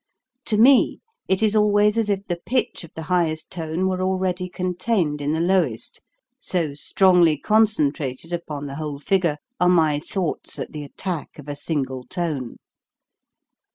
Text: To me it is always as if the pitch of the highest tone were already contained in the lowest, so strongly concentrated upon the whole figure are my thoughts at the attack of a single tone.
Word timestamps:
To 0.45 0.57
me 0.57 0.99
it 1.27 1.43
is 1.43 1.55
always 1.55 1.95
as 1.95 2.09
if 2.09 2.25
the 2.25 2.39
pitch 2.43 2.83
of 2.83 2.91
the 2.95 3.03
highest 3.03 3.51
tone 3.51 3.87
were 3.87 4.01
already 4.01 4.49
contained 4.49 5.21
in 5.21 5.31
the 5.33 5.39
lowest, 5.39 6.01
so 6.39 6.73
strongly 6.73 7.37
concentrated 7.37 8.33
upon 8.33 8.65
the 8.65 8.77
whole 8.77 8.97
figure 8.97 9.37
are 9.59 9.69
my 9.69 9.99
thoughts 9.99 10.57
at 10.57 10.71
the 10.71 10.83
attack 10.83 11.37
of 11.37 11.47
a 11.47 11.55
single 11.55 12.03
tone. 12.03 12.57